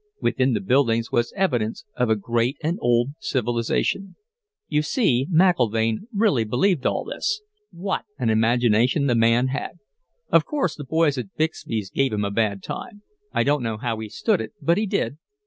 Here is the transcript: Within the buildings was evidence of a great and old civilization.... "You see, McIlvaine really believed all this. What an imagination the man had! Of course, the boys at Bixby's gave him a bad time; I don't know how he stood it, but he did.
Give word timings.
Within 0.19 0.53
the 0.53 0.61
buildings 0.61 1.11
was 1.11 1.31
evidence 1.35 1.85
of 1.95 2.09
a 2.09 2.15
great 2.15 2.57
and 2.63 2.79
old 2.81 3.11
civilization.... 3.19 4.15
"You 4.67 4.81
see, 4.81 5.27
McIlvaine 5.31 6.07
really 6.11 6.43
believed 6.43 6.87
all 6.87 7.03
this. 7.03 7.43
What 7.69 8.05
an 8.17 8.31
imagination 8.31 9.05
the 9.05 9.13
man 9.13 9.49
had! 9.49 9.73
Of 10.31 10.43
course, 10.43 10.75
the 10.75 10.85
boys 10.85 11.19
at 11.19 11.35
Bixby's 11.37 11.91
gave 11.91 12.11
him 12.13 12.25
a 12.25 12.31
bad 12.31 12.63
time; 12.63 13.03
I 13.31 13.43
don't 13.43 13.61
know 13.61 13.77
how 13.77 13.99
he 13.99 14.09
stood 14.09 14.41
it, 14.41 14.53
but 14.59 14.79
he 14.79 14.87
did. 14.87 15.19